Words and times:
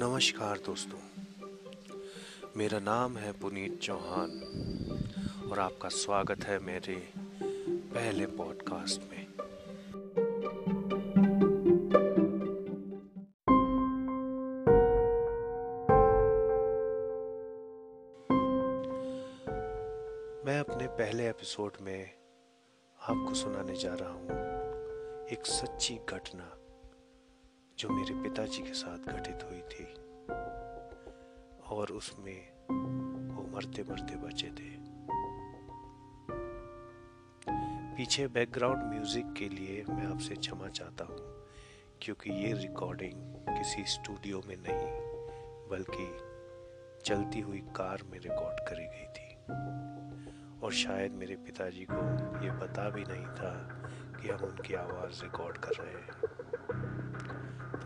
नमस्कार 0.00 0.58
दोस्तों। 0.58 0.98
मेरा 2.56 2.78
नाम 2.78 3.16
है 3.16 3.32
पुनीत 3.32 3.80
चौहान 3.80 5.48
और 5.52 5.58
आपका 5.58 5.88
स्वागत 5.88 6.44
है 6.44 6.58
मेरे 6.58 7.12
पहले 7.94 8.26
पॉडकास्ट 8.26 9.00
में। 9.00 9.26
मैं 20.46 20.60
अपने 20.60 20.86
पहले 20.86 21.28
एपिसोड 21.28 21.72
में 21.80 22.10
आपको 23.00 23.34
सुनाने 23.34 23.76
जा 23.76 23.94
रहा 23.94 24.10
हूँ 24.10 24.30
एक 25.28 25.46
सच्ची 25.46 25.98
घटना। 26.08 26.57
जो 27.78 27.88
मेरे 27.88 28.14
पिताजी 28.22 28.62
के 28.62 28.72
साथ 28.74 29.12
घटित 29.12 29.42
हुई 29.44 29.60
थी 29.72 29.84
और 31.74 31.90
उसमें 31.92 32.40
वो 32.70 33.42
मरते 33.54 33.82
मरते 33.82 34.16
बचे 34.16 34.48
थे। 34.48 34.70
पीछे 37.96 38.26
बैकग्राउंड 38.28 38.82
म्यूज़िक 38.84 39.32
के 39.38 39.48
लिए 39.48 39.84
मैं 39.88 40.06
आपसे 40.06 40.34
क्षमा 40.34 40.68
चाहता 40.68 41.04
हूँ, 41.04 41.18
क्योंकि 42.02 42.30
ये 42.32 42.52
रिकॉर्डिंग 42.52 43.14
किसी 43.48 43.84
स्टूडियो 43.94 44.42
में 44.48 44.56
नहीं, 44.56 44.90
बल्कि 45.70 46.08
चलती 47.04 47.40
हुई 47.40 47.60
कार 47.76 48.02
में 48.10 48.18
रिकॉर्ड 48.18 48.60
करी 48.68 48.86
गई 48.86 49.08
थी। 49.14 49.28
और 50.62 50.72
शायद 50.72 51.12
मेरे 51.12 51.36
पिताजी 51.46 51.86
को 51.90 52.02
ये 52.44 52.58
पता 52.60 52.90
भी 52.90 53.04
नहीं 53.04 53.26
था 53.38 53.54
कि 54.20 54.28
हम 54.28 54.44
उनकी 54.44 54.74
आवाज़ 54.74 55.22
रिकॉर्ड 55.22 55.58
कर 55.58 55.82
रहे 55.82 55.94
हैं। 55.94 56.47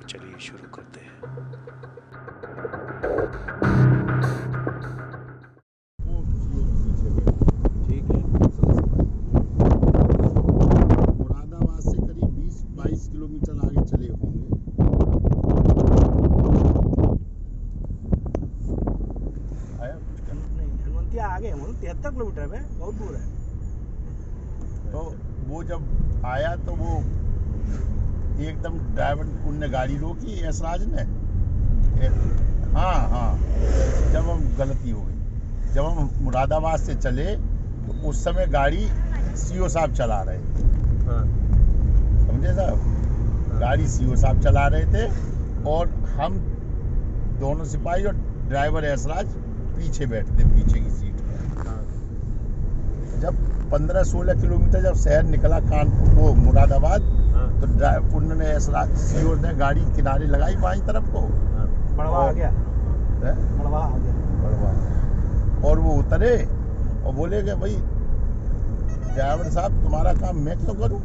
तो 0.02 0.08
चलिए 0.08 0.38
शुरू 0.40 0.68
करते 0.74 1.00
हैं। 1.00 1.16
मुरादाबाद 11.18 11.80
से 11.80 11.96
करीब 11.98 12.32
किलोमीटर 13.12 13.54
आगे 13.66 13.82
चले 13.90 14.08
होंगे। 14.08 14.42
आया 19.78 19.94
कुछ 19.94 20.18
करना? 20.20 20.44
नहीं 20.56 20.70
हनुमंतिया 20.82 21.26
आगे 21.28 21.54
मतलब 21.54 21.74
तिहत्तर 21.80 22.10
किलोमीटर 22.10 22.54
है 22.54 22.62
बहुत 22.78 22.94
दूर 22.94 23.14
है। 23.14 23.24
तो 24.92 25.00
वो 25.48 25.62
जब 25.64 25.80
आया 26.26 26.52
तो 26.66 26.72
वो 26.74 26.92
एकदम 28.48 28.78
ड्राइवर 28.94 29.26
उनने 29.48 29.68
गाड़ी 29.68 29.96
रोकी 29.98 30.40
यशराज 30.44 30.82
ने। 30.88 31.02
हाँ 32.72 33.08
हाँ। 33.10 33.32
जब 34.12 34.28
हम 34.28 34.40
गलती 34.58 34.90
हो 34.90 35.00
गई 35.00 35.72
जब 35.74 35.84
हम 35.84 36.10
मुरादाबाद 36.20 36.78
से 36.80 36.94
चले 36.94 37.36
तो 37.86 38.08
उस 38.08 38.24
समय 38.24 38.46
गाड़ी 38.46 38.88
सीओ 39.36 39.68
साहब 39.68 39.94
चला 39.94 40.20
रहे 40.22 40.38
थे। 40.38 40.62
हाँ। 41.06 41.24
समझे 42.26 42.52
साहब? 42.54 42.78
गाड़ी 43.60 43.86
सीओ 43.88 44.16
साहब 44.16 44.40
चला 44.42 44.66
रहे 44.66 44.86
थे 44.92 45.04
और 45.70 45.88
हम 46.16 46.38
दोनों 47.40 47.64
सिपाही 47.64 48.04
और 48.04 48.14
ड्राइवर 48.48 48.84
ऐसराज 48.84 49.26
पीछे 49.76 50.06
बैठते 50.06 50.44
पीछे 50.44 50.80
की 50.80 50.90
सीट 50.90 51.11
हाँ 51.11 51.11
जब 53.72 53.78
15-16 53.78 54.34
किलोमीटर 54.34 54.82
जब 54.82 54.94
शहर 54.94 55.22
निकला 55.22 55.60
कानपुर 55.60 56.14
को 56.14 56.34
मुरादाबाद 56.34 57.02
हाँ। 57.34 57.60
तो 57.60 57.66
ड्राइव 57.66 58.16
उन्होंने 58.16 58.60
सीओ 58.60 59.34
ने 59.34 59.54
गाड़ी 59.54 59.80
किनारे 59.80 60.26
लगाई 60.26 60.56
बाई 60.56 60.80
तरफ़ 60.80 61.04
को। 61.04 61.18
हाँ। 61.18 61.96
बड़वा 61.96 62.18
आ 62.18 62.32
गया। 62.32 62.50
बड़वा 62.50 63.78
आ 63.78 63.98
गया। 63.98 64.12
बड़वा। 64.42 65.68
और 65.68 65.78
वो 65.78 65.92
उतरे 65.92 66.48
और 67.06 67.14
बोले 67.14 67.42
कि 67.42 67.54
भाई 67.54 67.76
ड्राइवर 69.14 69.50
साहब 69.50 69.82
तुम्हारा 69.82 70.12
काम 70.12 70.36
मैं 70.36 70.58
क्यों 70.58 70.74
करूँ? 70.74 71.00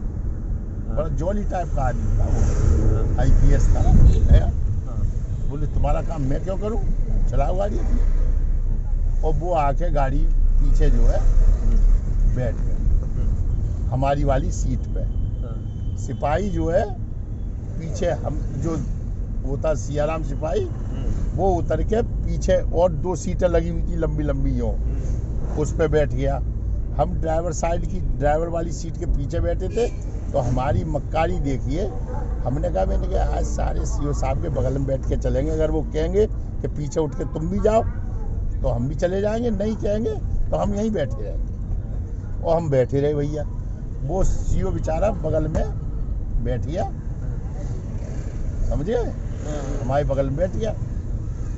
बड़ा 0.95 1.07
जॉली 1.07 1.43
टाइप 1.43 1.67
का 1.75 1.81
आदमी 1.81 2.17
था 2.17 2.23
वो। 2.23 3.21
आईपीएस 3.21 3.67
था। 3.75 3.79
है? 4.33 4.41
हाँ। 4.41 5.01
बोले 5.49 5.67
तुम्हारा 5.67 6.01
काम 6.01 6.21
मैं 6.21 6.43
क्यों 6.43 6.57
करूँ? 6.57 6.81
चलाओ 7.29 7.55
गाड़ी। 7.55 7.79
और 9.23 9.33
वो 9.33 9.53
आके 9.53 9.89
गाड़ी 9.89 10.19
पीछे 10.59 10.89
जो 10.89 11.01
है। 11.01 11.47
बैठ 12.37 12.55
गए 12.57 12.75
हमारी 13.89 14.23
वाली 14.23 14.51
सीट 14.51 14.87
पे। 14.95 15.05
सिपाही 15.97 16.49
जो 16.49 16.69
है 16.69 16.85
पीछे 17.79 18.11
हम 18.25 18.39
जो 18.63 18.75
वो 19.41 19.57
था 19.57 19.73
सियाराम 19.75 20.23
सिपाही 20.23 20.65
वो 21.35 21.49
उतर 21.55 21.83
के 21.83 22.01
पीछे 22.03 22.55
और 22.73 22.91
दो 22.93 23.15
सीटें 23.15 23.47
लगी 23.47 23.69
हुई 23.69 23.81
थी 23.83 23.97
लंबी 23.97 24.23
लंबी 24.23 24.51
यो। 24.51 24.67
उस 25.61 25.73
पर 25.77 25.87
बैठ 25.87 26.13
गया। 26.13 26.35
हम 26.97 27.13
ड्राइवर 27.21 27.53
साइड 27.53 27.85
की 27.85 27.99
ड्राइवर 28.19 28.47
वाली 28.49 28.71
सीट 28.71 28.97
के 28.97 29.05
पीछे 29.07 29.39
बैठे 29.39 29.67
थे 29.69 29.87
तो 30.31 30.39
हमारी 30.39 30.83
मक्कारी 30.85 31.39
देखिए 31.39 31.85
हमने 32.45 32.69
कहा 32.69 32.85
मैंने 32.85 33.07
कहा 33.07 33.37
आज 33.37 33.45
सारे 33.45 33.85
सीओ 33.85 34.13
साहब 34.13 34.41
के 34.41 34.49
बगल 34.51 34.77
में 34.77 34.87
बैठ 34.87 35.07
के 35.09 35.17
चलेंगे 35.17 35.51
अगर 35.51 35.71
वो 35.71 35.81
कहेंगे 35.93 36.25
कि 36.61 36.67
पीछे 36.67 36.99
उठ 36.99 37.15
के 37.15 37.25
तुम 37.33 37.47
भी 37.49 37.59
जाओ 37.59 37.83
तो 38.61 38.67
हम 38.67 38.87
भी 38.89 38.95
चले 38.95 39.21
जाएँगे 39.21 39.49
नहीं 39.51 39.75
कहेंगे 39.75 40.15
तो 40.49 40.57
हम 40.57 40.73
यहीं 40.75 40.91
बैठे 40.91 41.21
रहेंगे 41.21 41.56
और 42.43 42.57
हम 42.57 42.69
बैठे 42.69 43.01
रहे 43.01 43.13
भैया। 43.13 43.43
वो 44.03 44.23
सीओ 44.23 44.71
बेचारा 44.71 45.11
बगल 45.23 45.47
में 45.47 45.63
बैठ 46.43 46.65
गया। 46.65 46.83
समझे? 48.69 48.97
हमारे 49.81 50.03
बगल 50.03 50.25
में 50.25 50.35
बैठ 50.37 50.55
गया। 50.55 50.73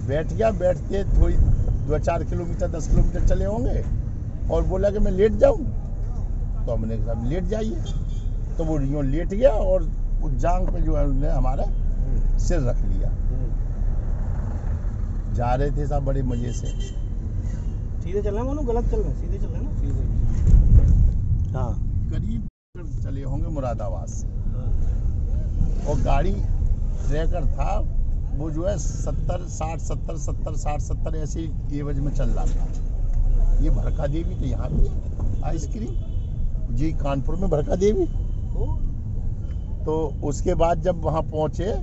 बैठ 0.07 0.33
गया, 0.33 0.51
बैठते 0.51 1.03
थोड़ी 1.13 1.35
दो 1.87 1.99
चार 1.99 2.23
किलोमीटर, 2.23 2.67
दस 2.67 2.87
किलोमीटर 2.87 3.27
चले 3.27 3.45
होंगे। 3.45 3.83
और 4.53 4.63
बोला 4.63 4.89
कि 4.89 4.99
मैं 4.99 5.11
लेट 5.11 5.33
जाऊँ। 5.33 5.65
तो 6.65 6.71
हमने 6.71 6.97
कहा 6.97 7.13
लेट 7.29 7.43
जाइए। 7.43 7.83
तो 8.57 8.63
वो 8.65 8.79
यूँ 8.79 9.03
लेट 9.03 9.27
गया 9.27 9.49
और 9.49 9.83
उस 10.23 10.31
जांग 10.33 10.67
पे 10.67 10.81
जो 10.81 10.95
है 10.95 11.05
उसने 11.05 11.29
हमारा 11.29 11.65
सिर 12.37 12.59
रख 12.59 12.81
लिया। 12.85 13.09
जा 15.33 15.53
रहे 15.55 15.71
थे 15.71 15.87
सब 15.87 16.05
बड़े 16.05 16.21
मज़े 16.23 16.51
से। 16.53 16.67
सीधे 18.01 18.21
चलना 18.21 18.43
मानो 18.43 18.61
गलत 18.63 18.89
चल 18.91 18.97
रहे 18.97 19.13
सीधे 19.13 19.37
चल 19.37 19.47
रहे 19.47 19.55
हैं 19.55 19.63
ना 19.63 19.71
सीधे 19.79 20.03
हाँ 21.53 21.71
करीब 22.11 22.47
चले 23.03 23.23
होंगे 23.23 23.47
मुरादाबाद 23.69 24.07
से। 24.07 24.27
और 25.85 26.01
गाड़ी 26.01 26.31
ट्रैकर 26.31 27.45
था, 27.47 27.79
वो 28.33 28.49
जो 28.51 28.65
है 28.65 28.77
सत्तर, 28.77 29.45
साठ, 29.49 29.79
सत्तर 29.79 30.17
सत्तर, 30.17 30.55
साठ, 30.55 30.81
सत्तर 30.81 31.15
ऐसे 31.17 31.41
एवज 31.73 31.99
में 31.99 32.13
चल 32.13 32.29
रहा 32.29 32.45
था। 32.45 33.59
ये 33.61 33.69
भरका 33.69 34.07
देवी 34.07 34.35
तो 34.35 34.45
यहाँ 34.45 34.69
है, 34.69 35.41
आइसक्रीम। 35.43 36.75
जी, 36.75 36.91
कानपुर 36.93 37.35
में 37.35 37.49
भरका 37.49 37.75
देवी। 37.75 38.05
तो 39.85 39.95
उसके 40.23 40.53
बाद 40.55 40.81
जब 40.83 41.03
वहाँ 41.03 41.21
पहुँचे 41.23 41.73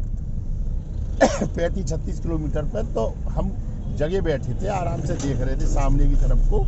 पैंतीस 1.21 1.87
छत्तीस 1.89 2.19
किलोमीटर 2.21 2.65
पर 2.65 2.93
तो 2.95 3.07
हम 3.31 3.51
जगह 3.97 4.21
बैठे 4.23 4.55
थे, 4.55 4.67
आराम 4.69 5.01
से 5.01 5.15
देख 5.17 5.41
रहे 5.41 5.57
थे 5.57 5.67
सामने 5.67 6.07
की 6.07 6.17
तरफ़ 6.17 6.51
को। 6.51 6.59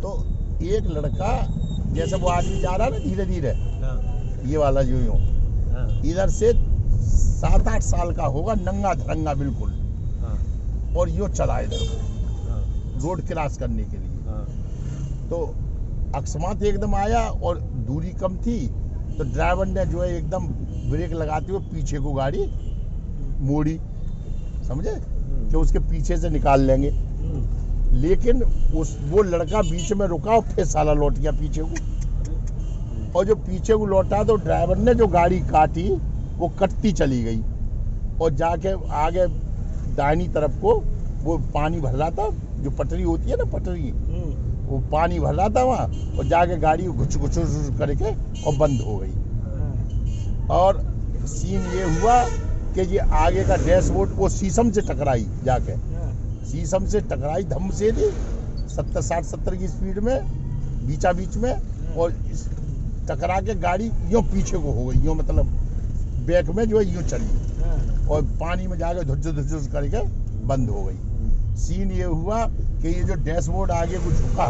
तो 0.00 0.10
एक 0.66 0.86
लड़का 0.88 1.32
जैसे 1.94 2.16
वो 2.16 2.28
आदमी 2.28 2.60
जा 2.60 2.74
रहा 2.76 2.86
है 2.86 2.92
ना 2.92 2.98
धीरे 2.98 3.24
धीरे 3.26 3.50
हाँ। 3.82 3.96
ये 4.46 4.56
वाला 4.56 4.82
जो 4.82 5.00
यूँ। 5.00 5.18
हाँ। 5.72 5.88
इधर 6.06 6.28
से 6.30 6.52
सात 7.04 7.68
आठ 7.68 7.82
साल 7.82 8.12
का 8.14 8.24
होगा 8.36 8.54
नंगा 8.54 8.94
धरंगा 8.94 9.34
बिल्कुल। 9.34 9.70
हाँ। 10.20 10.36
और 10.98 11.10
यूँ 11.10 11.28
चला 11.28 11.58
इधर। 11.60 12.02
रोड 13.02 13.20
क्रॉस 13.26 13.58
करने 13.58 13.84
के 13.84 13.96
लिए। 13.96 14.12
तो 15.30 15.38
अकस्मात 16.16 16.62
एकदम 16.62 16.94
आया 16.94 17.20
और 17.28 17.58
दूरी 17.86 18.10
कम 18.20 18.36
थी 18.36 18.58
तो 19.18 19.24
ड्राइवर 19.24 19.66
ने 19.66 19.84
जो 19.86 20.02
है 20.02 20.08
एकदम 20.16 20.46
ब्रेक 20.90 21.12
लगाते 21.12 21.52
हुए 21.52 21.60
पीछे 21.72 21.98
को 21.98 22.12
गाड़ी 22.12 22.46
मोड़ी। 23.46 23.78
समझे? 24.68 24.94
कि 25.50 25.56
उसके 25.56 25.78
पीछे 25.78 26.16
से 26.16 26.30
निकाल 26.30 26.60
लेंगे। 26.60 26.90
लेकिन 27.92 28.42
उस, 28.76 28.96
वो 29.10 29.22
लड़का 29.22 29.62
बीच 29.62 29.92
में 29.92 30.06
रुका 30.06 30.30
और 30.30 30.42
फिर 30.44 30.64
साला 30.64 30.92
लौट 30.92 31.18
गया 31.18 31.32
पीछे 31.32 31.62
को। 31.62 33.18
और 33.18 33.24
जो 33.24 33.34
पीछे 33.34 33.74
को 33.74 33.86
लौटा 33.86 34.22
तो 34.24 34.36
ड्राइवर 34.36 34.76
ने 34.76 34.94
जो 34.94 35.06
गाड़ी 35.06 35.40
काटी, 35.40 35.88
वो 36.36 36.48
कटती 36.48 36.92
चली 36.92 37.22
गई। 37.22 37.40
और 38.20 38.34
जाके 38.34 38.72
आगे 38.94 39.26
दाहिनी 39.96 40.28
तरफ़ 40.28 40.60
को 40.60 40.74
वो 41.22 41.36
पानी 41.54 41.80
भर 41.80 41.92
रहा 41.92 42.10
था, 42.10 42.28
जो 42.60 42.70
पटरी 42.70 43.02
होती 43.02 43.30
है 43.30 43.36
ना, 43.36 43.44
पटरी, 43.44 43.90
वो 44.66 44.78
पानी 44.92 45.18
भर 45.20 45.34
रहा 45.34 45.48
था 45.48 45.62
वहाँ, 45.62 45.86
और 46.18 46.26
जाके 46.26 46.56
गाड़ी 46.56 46.84
घुच 46.84 47.16
घुच 47.16 47.38
करके 47.78 48.10
और 48.42 48.56
बंद 48.58 48.80
हो 48.80 48.96
गई। 48.96 49.12
और 50.50 50.82
सीन 51.26 51.60
ये 51.76 52.00
हुआ 52.00 52.22
कि 52.74 52.80
ये 52.92 52.98
आगे 52.98 53.44
का 53.44 53.56
डैशबोर्ड 53.56 54.10
वो 54.14 54.28
शीशम 54.28 54.70
से 54.70 54.80
टकराई 54.80 55.26
जाके। 55.44 55.72
शीशम 56.44 56.86
से 56.86 57.00
टकराई 57.02 57.44
धम 57.44 57.70
से 57.78 57.90
दी 57.92 58.10
सत्तर 58.70 59.00
साठ 59.02 59.24
सत्तर 59.24 59.56
की 59.56 59.68
स्पीड 59.68 59.98
में 60.04 60.16
बीचा 60.86 61.12
बीच 61.12 61.36
में 61.36 61.52
और 61.94 62.12
टकरा 63.08 63.40
के 63.40 63.54
गाड़ी 63.60 63.90
यूँ 64.10 64.22
पीछे 64.32 64.58
को 64.58 64.72
हो 64.72 64.84
गई 64.86 65.04
यूँ 65.04 65.14
मतलब 65.16 65.46
बैक 66.26 66.50
में 66.56 66.64
जो 66.64 66.78
है 66.78 66.84
यूँ 66.86 67.02
चली 67.04 68.06
और 68.06 68.22
पानी 68.40 68.66
में 68.66 68.76
जाके 68.78 69.04
धुच 69.06 69.26
धुच 69.26 69.66
करके 69.72 70.02
बंद 70.46 70.68
हो 70.70 70.84
गई। 70.84 71.56
सीन 71.58 71.90
ये 71.92 72.04
हुआ 72.04 72.44
कि 72.46 72.88
ये 72.88 73.02
जो 73.04 73.14
डैशबोर्ड 73.24 73.70
आगे 73.70 73.98
को 73.98 74.10
झुका। 74.12 74.48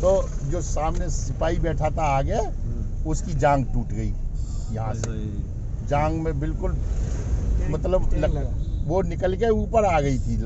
तो 0.00 0.10
जो 0.50 0.60
सामने 0.62 1.08
सिपाही 1.10 1.58
बैठा 1.60 1.90
था 1.96 2.04
आगे। 2.16 2.40
उसकी 3.10 3.34
जांग 3.40 3.64
टूट 3.74 3.92
गई 3.92 4.12
यहाँ 4.74 4.94
से 4.94 5.18
जांग 5.88 6.20
में 6.22 6.40
बिल्कुल 6.40 6.76
मतलब 7.70 8.10
लगा। 8.14 8.40
वो 8.90 9.00
निकल 9.04 9.34
के 9.36 9.48
ऊपर 9.52 9.84
आ 9.84 10.00
गई 10.00 10.18
थी। 10.18 10.36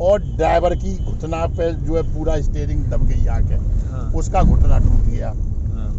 और 0.00 0.22
ड्राइवर 0.36 0.74
की 0.76 0.96
घुटना 1.04 1.46
पे 1.56 1.70
जो 1.82 1.96
है 1.96 2.02
पूरा 2.14 2.40
स्टेयरिंग 2.40 2.84
दब 2.86 3.06
गई 3.06 3.26
आके। 3.28 3.54
हाँ, 3.90 4.10
उसका 4.16 4.42
घुटना 4.42 4.78
टूट 4.78 5.04
गया। 5.06 5.28
हाँ, 5.28 5.90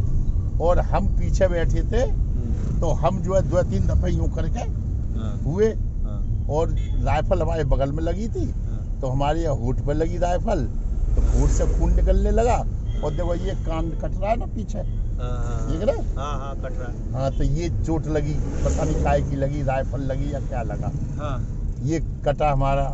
और 0.62 0.80
हम 0.90 1.08
पीछे 1.18 1.48
बैठे 1.48 1.82
थे 1.92 2.02
हम्म, 2.02 2.80
तो 2.80 2.92
हम 3.02 3.22
जो 3.24 3.36
है 3.36 3.42
दो 3.50 3.64
तीन 3.64 3.88
दफे 3.88 4.12
यूँ 4.12 4.30
करके 4.36 4.60
हाँ, 4.60 5.34
हुए। 5.46 5.68
हाँ, 6.04 6.20
और 6.50 6.76
राइफल 7.04 7.42
हमारे 7.42 7.64
बगल 7.66 7.92
में 7.92 8.04
लगी 8.04 8.28
थी। 8.30 8.46
हाँ, 8.62 8.82
तो 9.02 9.08
हमारे 9.08 9.42
यहाँ 9.42 9.56
होठ 9.56 9.80
पे 9.88 9.94
लगी 9.94 10.18
राइफल। 10.18 10.66
तो 11.16 11.22
होठ 11.32 11.50
से 11.50 11.66
खून 11.74 11.96
निकलने 11.96 12.32
लगा। 12.32 12.58
और 13.04 13.12
देखो 13.12 13.36
ये 13.36 13.56
कान 13.66 13.90
कट 14.02 14.18
रहा 14.18 14.30
है 14.30 14.38
ना 14.38 14.46
पीछे? 14.56 14.80
हाँ, 14.80 15.72
ठीक 15.72 15.90
है? 15.90 15.96
हाँ 16.16 16.38
हाँ 16.40 16.56
कट 16.56 16.78
रहा 16.80 16.90
है। 16.90 17.12
हाँ 17.14 17.32
तो 17.32 17.44
ये 17.44 17.70
चोट 17.86 18.08
लगी 18.08 18.34
पता 18.34 18.84
नहीं 18.84 19.04
काय 19.04 19.22
की 19.22 19.36
लगी 19.36 19.64
राइफल 19.64 20.02
लगी 20.02 20.34
या 20.34 20.40
क्या 20.40 20.62
लगा। 20.64 20.92
हाँ। 21.18 21.38
ये 21.84 22.00
कटा 22.26 22.52
हमारा 22.52 22.86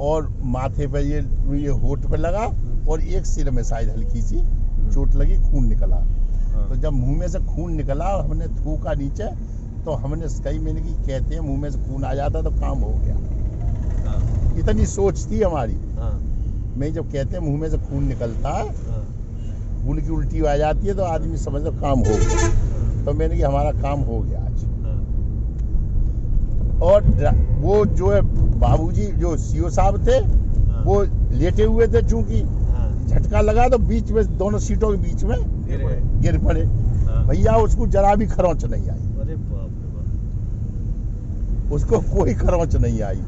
और 0.00 0.28
माथे 0.52 0.86
पे 0.86 1.00
ये 1.02 1.20
ये 1.60 1.70
होठ 1.80 2.06
पे 2.10 2.16
लगा 2.16 2.44
और 2.88 3.00
एक 3.02 3.26
सिर 3.26 3.50
में 3.50 3.62
शायद 3.62 3.88
हल्की 3.88 4.22
सी 4.22 4.36
चोट 4.94 5.14
लगी 5.14 5.36
खून 5.42 5.66
निकला। 5.68 5.96
हाँ, 5.96 6.68
तो 6.68 6.76
जब 6.76 6.92
मुँह 6.92 7.18
में 7.18 7.28
से 7.28 7.38
खून 7.46 7.72
निकला 7.72 8.04
और 8.06 8.24
हमने 8.24 8.46
थूका 8.56 8.94
नीचे 8.94 9.26
तो 9.84 9.92
हमने 9.94 10.26
कई 10.44 10.58
महीने 10.58 10.80
की 10.80 10.92
कहते 11.06 11.34
हैं 11.34 11.40
मुँह 11.40 11.60
में 11.60 11.70
से 11.70 11.78
खून 11.78 12.04
आ 12.04 12.14
जाता 12.14 12.42
तो 12.42 12.50
काम 12.50 12.78
हो 12.78 12.92
गया। 12.94 13.14
हाँ, 14.06 14.58
इतनी 14.58 14.86
सोच 14.86 15.26
थी 15.30 15.42
हमारी। 15.42 15.76
हाँ, 15.98 16.18
मैं 16.78 16.92
जब 16.92 17.10
कहते 17.12 17.36
हैं 17.36 17.42
मुँह 17.42 17.60
में 17.60 17.70
से 17.70 17.78
खून 17.78 18.04
निकलता 18.04 18.50
है 18.50 18.64
खून 19.82 19.96
की 19.98 20.10
उल्टी 20.12 20.40
आ 20.42 20.56
जाती 20.56 20.86
है 20.86 20.94
तो 20.94 21.02
आदमी 21.04 21.36
समझ 21.38 21.62
लो 21.62 21.70
काम 21.72 21.98
हो 22.00 22.16
गया। 22.16 23.04
तो 23.04 23.12
मैंने 23.12 23.36
कि 23.36 23.42
हमारा 23.42 23.72
काम 23.82 24.00
हो 24.02 24.20
गया 24.20 24.40
आज। 24.40 24.58
और 26.82 26.98
वो 27.60 27.84
जो 27.86 28.10
है 28.10 28.20
बाबूजी 28.60 29.06
जो 29.20 29.36
सीओ 29.38 29.70
साहब 29.70 30.06
थे 30.06 30.16
हाँ, 30.16 30.82
वो 30.84 31.02
लेटे 31.32 31.64
हुए 31.64 31.86
थे 31.88 32.02
चूँकि 32.02 32.40
हाँ, 32.40 32.88
झटका 33.06 33.40
लगा 33.40 33.68
तो 33.68 33.78
बीच 33.80 34.10
में 34.10 34.38
दोनों 34.38 34.58
सीटों 34.58 34.90
के 34.90 34.96
बीच 35.02 35.24
में 35.24 35.38
गिर 36.22 36.38
पड़े। 36.38 36.62
हाँ, 36.62 37.26
भैया 37.26 37.56
उसको 37.58 37.86
जरा 37.88 38.14
भी 38.14 38.26
खरोंच 38.28 38.64
नहीं 38.64 38.90
आई। 38.90 38.98
अरे 39.20 39.34
बाप 39.36 39.70
रे 39.72 39.88
बाप। 39.88 41.72
उसको 41.72 42.00
कोई 42.14 42.34
खरोंच 42.34 42.76
नहीं 42.76 43.02
आई। 43.02 43.20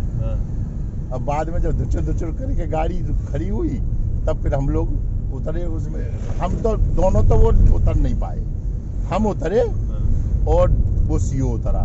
अब 1.12 1.20
बाद 1.22 1.48
में 1.50 1.60
जब 1.60 1.78
धुचुर 1.78 2.02
धुचुर 2.02 2.30
करके 2.32 2.66
गाड़ी 2.68 2.98
खड़ी 3.26 3.48
हुई 3.48 3.74
तब 4.26 4.42
फिर 4.42 4.54
हम 4.54 4.68
लोग 4.68 4.86
उतरे 5.32 5.64
उसमें। 5.64 6.02
हम 6.38 6.54
तो 6.56 6.76
दोनों 6.96 7.22
तो 7.28 7.36
वो 7.36 7.48
उतर 7.76 7.94
नहीं 7.94 8.14
पाए। 8.14 8.40
हम 9.06 9.26
उतरे 9.26 9.60
और 10.52 10.70
वो 11.02 11.18
सीओ 11.18 11.48
उतरा। 11.48 11.84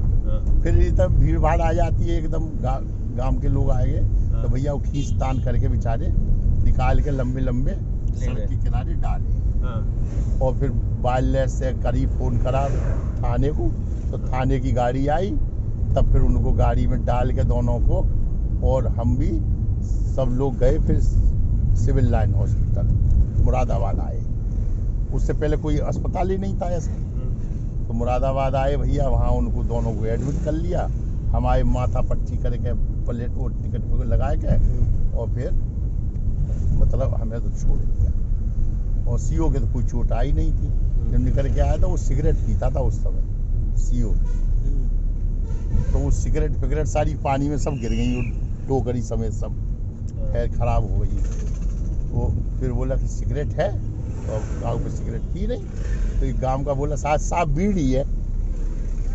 फिर 0.63 0.77
इधर 0.77 1.07
भीड़ 1.07 1.39
भाड़ 1.39 1.59
आ 1.61 1.71
जाती 1.73 2.03
है 2.03 2.17
एकदम 2.17 2.45
गा, 2.61 2.79
गाँव 3.17 3.39
के 3.41 3.47
लोग 3.47 3.71
आए। 3.71 3.85
गए 3.85 4.41
तो। 4.41 4.47
भैया 4.49 4.73
वो 4.73 4.79
खींच 4.79 5.11
तान 5.13 5.43
करके 5.43 5.67
बेचारे 5.67 6.07
निकाल 6.63 6.99
के 6.99 7.11
लंबे 7.11 7.41
लंबे 7.41 7.71
सड़क 8.15 8.49
के 8.49 8.55
किनारे 8.55 8.93
डाले। 8.93 9.35
हाँ, 9.61 9.79
और 10.41 10.57
फिर 10.57 10.71
वायरलेस 11.01 11.59
से 11.59 11.71
करीब 11.73 12.09
फ़ोन 12.09 12.37
करा 12.37 12.67
थाने 13.17 13.49
को। 13.49 13.69
तो 14.11 14.17
थाने 14.27 14.59
की 14.59 14.71
गाड़ी 14.71 15.07
आई। 15.07 15.31
तब 15.95 16.11
फिर 16.11 16.21
उनको 16.21 16.51
गाड़ी 16.51 16.87
में 16.87 17.05
डाल 17.05 17.31
के 17.31 17.43
दोनों 17.43 17.79
को 17.79 18.67
और 18.67 18.87
हम 18.87 19.17
भी 19.17 19.29
सब 20.15 20.29
लोग 20.31 20.57
गए। 20.57 20.77
फिर 20.79 20.99
सिविल 21.87 22.09
लाइन 22.11 22.33
हॉस्पिटल, 22.33 22.87
मुरादाबाद 23.43 23.99
आए। 23.99 24.21
उससे 25.15 25.33
पहले 25.33 25.57
कोई 25.57 25.77
अस्पताल 25.89 26.31
ही 26.31 26.37
नहीं 26.37 26.55
था 26.61 26.69
ऐसा। 26.71 26.91
तो 27.87 27.93
मुरादाबाद 27.93 28.55
आए, 28.55 28.75
भैया, 28.77 29.07
वहाँ 29.09 29.29
उनको 29.33 29.63
दोनों 29.63 29.93
को 29.93 30.05
एडमिट 30.05 30.43
कर 30.45 30.51
लिया। 30.53 30.81
हमारे 31.31 31.63
माथा 31.65 32.01
पट्टी 32.09 32.37
करके 32.37 32.73
प्लेट 33.05 33.31
वो 33.31 33.47
टिकट 33.53 33.81
पे 33.83 34.05
लगा 34.05 34.33
के 34.35 34.55
और 35.17 35.29
फिर 35.35 35.51
मतलब 36.81 37.13
हमें 37.13 37.39
तो 37.39 37.49
छोड़ 37.51 37.79
दिया। 37.79 38.11
और 39.05 39.19
सीओ 39.19 39.49
के 39.51 39.59
तो 39.59 39.67
कोई 39.73 39.83
चोट 39.85 40.11
आई 40.11 40.31
नहीं 40.31 40.51
थी। 40.51 40.67
जब 41.11 41.19
निकल 41.19 41.53
के 41.53 41.61
आया 41.61 41.77
था, 41.77 41.87
वो 41.87 41.97
सिगरेट 41.97 42.35
पीता 42.47 42.69
था 42.69 42.79
उस 42.81 43.01
समय 43.03 43.75
सीओ 43.77 44.11
तो 45.83 45.99
वो 45.99 46.11
सिगरेट 46.13 46.51
फिगरेट 46.53 46.87
सारी 46.87 47.13
पानी 47.23 47.49
में 47.49 47.57
सब 47.59 47.79
गिर 47.81 47.91
गई 47.91 48.21
टोकरी 48.67 49.01
समेत 49.03 49.33
सब, 49.33 49.51
खैर, 50.31 50.47
खराब 50.49 50.91
हो 50.91 50.97
गई। 50.97 51.46
वो 52.17 52.33
फिर 52.59 52.71
बोला 52.71 52.95
कि 52.95 53.07
सिगरेट 53.07 53.47
है 53.47 53.71
तो 54.27 54.61
गाँव 54.61 54.79
पे 54.79 54.89
सिगरेट 54.89 55.21
थी 55.21 55.47
नहीं 55.47 55.61
तो 56.19 56.25
एक 56.25 56.39
गाँव 56.39 56.63
का 56.63 56.73
बोला 56.73 56.95
साहब 56.95 57.19
साहब 57.19 57.47
बीड़ी 57.47 57.91
है। 57.91 58.03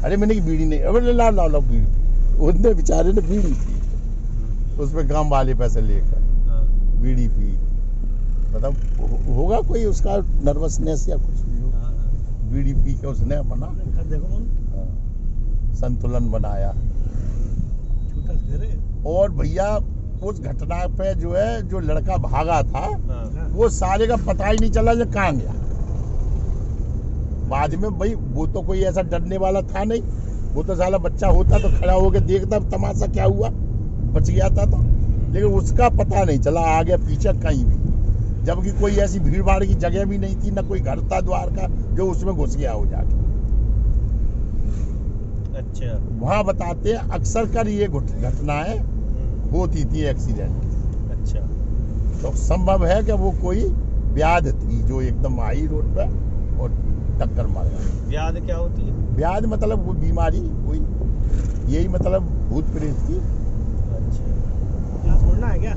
अरे 0.05 0.17
मैंने 0.17 0.35
की 0.35 0.41
बीड़ी 0.41 0.65
नहीं। 0.65 0.81
अरे 0.81 1.13
ला 1.13 1.31
ला 1.31 1.47
ला 1.47 1.59
बीड़ी। 1.59 2.37
उसने 2.37 2.75
बेचारे 2.75 3.13
ने 3.13 3.21
बीड़ी 3.21 3.53
पी। 3.53 4.81
उसमें 4.83 5.11
गाँव 5.11 5.29
वाले 5.29 5.55
पैसे 5.55 5.81
लेकर 5.81 6.21
हाँ, 6.49 6.65
बीड़ी 7.03 7.29
पी। 7.29 7.53
मतलब 8.55 8.77
होगा 9.37 9.61
कोई 9.61 9.85
उसका 9.85 10.17
नर्वसनेस 10.45 11.09
या 11.09 11.17
कुछ 11.17 11.35
भी 11.35 11.61
हो। 11.61 11.71
हाँ, 11.71 11.83
हाँ, 11.83 12.51
बीड़ी 12.53 12.73
पी 12.75 12.95
के 12.95 13.07
उसने 13.07 13.35
हाँ, 13.35 14.97
संतुलन 15.75 16.31
बनाया। 16.31 16.73
रहे 18.53 19.03
और 19.07 19.31
भैया 19.31 19.79
उस 20.25 20.41
घटना 20.41 20.87
पे 20.99 21.15
जो 21.15 21.33
है 21.33 21.63
जो 21.69 21.81
लड़का 21.81 22.17
भागा 22.17 22.63
था 22.63 22.81
हाँ, 22.81 23.49
वो 23.53 23.69
सारे 23.69 24.07
का 24.07 24.17
पता 24.27 24.47
ही 24.47 24.57
नहीं 24.59 24.71
चला 24.71 24.95
जो 24.95 25.07
कहाँ 25.07 25.33
गया। 25.37 25.53
बाद 27.49 27.75
में 27.75 27.91
भाई 27.99 28.15
वो 28.15 28.47
तो 28.47 28.63
कोई 28.63 28.81
ऐसा 28.81 29.03
डरने 29.03 29.39
वाला 29.39 29.61
था 29.63 29.85
नहीं। 29.85 30.03
वो 30.55 30.63
तो 30.63 30.75
साला 30.77 30.99
बच्चा 30.99 31.29
होता 31.29 31.59
तो 31.59 31.69
खड़ा 31.79 31.93
होकर 31.93 32.21
देखता 32.21 32.59
तमाशा 32.71 33.07
क्या 33.07 33.25
हुआ 33.25 33.49
बच 34.15 34.31
गया 34.31 34.49
था 34.49 34.65
तो। 34.67 34.79
लेकिन 35.33 35.53
उसका 35.53 35.89
पता 35.89 36.25
नहीं 36.25 36.39
चला 36.39 36.61
आगे 36.79 36.97
पीछे 36.97 37.33
कहीं 37.43 37.65
भी। 37.65 37.81
जबकि 38.45 38.71
कोई 38.81 38.97
ऐसी 38.97 39.19
भीड़ 39.21 39.43
भाड़ 39.43 39.65
की 39.65 39.75
जगह 39.75 40.05
भी 40.05 40.19
नहीं 40.19 40.37
थी 40.37 40.51
ना 40.51 40.63
कोई 40.63 40.81
घर 40.81 41.01
था 41.11 41.21
द्वार 41.21 41.51
का 41.51 41.67
जो 41.95 42.11
उसमें 42.11 42.35
घुस 42.35 42.57
गया 42.57 42.73
हो 42.73 42.87
जाके। 42.87 43.21
अच्छा। 45.59 45.99
वहाँ 46.21 46.45
बताते 46.45 46.93
हैं 46.93 47.11
अक्सर 47.11 47.47
कर 47.47 47.69
ये 47.69 47.87
घटना 47.87 48.55
हम्म, 48.55 49.02
होती 49.53 49.85
थी 49.85 50.03
एक्सीडेंट 50.11 51.11
अच्छा। 51.13 51.41
तो 52.23 52.35
संभव 52.37 52.85
है 52.87 53.03
कि 53.05 53.13
वो 53.23 53.31
कोई 53.43 53.65
व्याध 54.15 54.47
थी 54.61 54.83
जो 54.83 55.01
एकदम 55.03 55.41
आई 55.41 55.67
रोड 55.67 55.95
पे 55.97 56.07
और 56.63 56.71
टक्कर 57.21 57.47
मार 57.47 57.65
गई। 57.65 58.09
व्याध 58.09 58.45
क्या 58.47 58.57
होती? 58.57 58.83
है 58.83 58.93
व्याध 59.17 59.47
मतलब 59.47 59.87
वो 59.87 59.93
बीमारी 59.93 60.41
कोई 60.67 60.79
यही 61.75 61.89
मतलब 61.89 62.23
भूत 62.51 62.65
प्रेत 62.75 62.97
की 63.09 63.17
अच्छा। 63.97 65.21
छोड़ना 65.21 65.47
है 65.47 65.59
क्या? 65.59 65.75